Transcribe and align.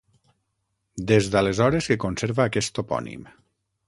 Des 1.11 1.27
d'aleshores 1.35 1.89
que 1.91 1.97
conserva 2.05 2.47
aquest 2.51 2.77
topònim. 2.79 3.29